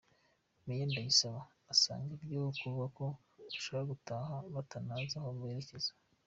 Meya 0.65 0.85
Ndayisaba 0.89 1.41
agasanga 1.59 2.09
ibyo 2.17 2.39
kuvuga 2.59 2.85
ko 2.97 3.05
bashaka 3.43 3.81
gutaha 3.91 4.35
batanazi 4.53 5.13
aho 5.19 5.29
berekeza. 5.39 5.91